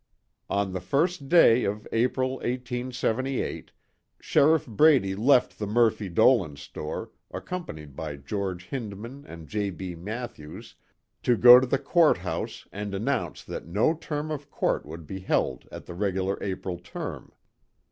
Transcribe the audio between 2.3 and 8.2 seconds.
1878, Sheriff Brady left the Murphy Dolan store, accompanied by